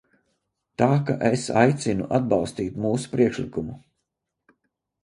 Tā 0.81 0.87
ka 1.09 1.17
es 1.29 1.43
aicinu 1.65 2.09
atbalstīt 2.19 2.81
mūsu 2.87 3.13
priekšlikumu. 3.15 3.79